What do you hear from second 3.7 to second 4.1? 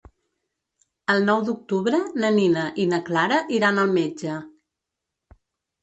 al